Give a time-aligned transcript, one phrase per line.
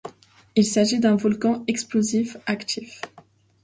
[0.55, 3.01] Il s'agit d'un volcan explosif actif.